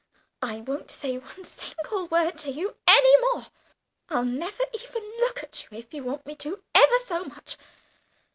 [0.41, 3.45] I won't say one single word to you any more....
[4.09, 7.55] I'll never even look at you if you want me to ever so much....